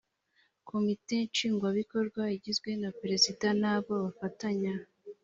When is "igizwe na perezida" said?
2.35-3.47